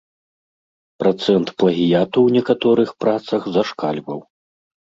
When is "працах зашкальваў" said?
3.07-4.19